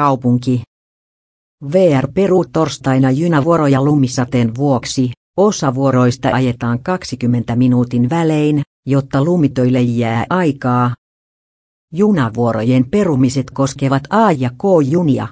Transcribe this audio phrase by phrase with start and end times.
[0.00, 0.62] kaupunki.
[1.72, 10.26] VR peruu torstaina junavuoroja lumisateen vuoksi, osa vuoroista ajetaan 20 minuutin välein, jotta lumitöille jää
[10.30, 10.94] aikaa.
[11.92, 15.28] Junavuorojen perumiset koskevat A- ja K-junia.